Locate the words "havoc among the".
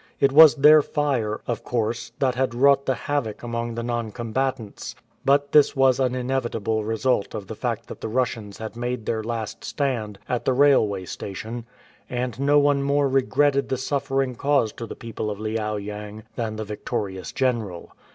3.05-3.83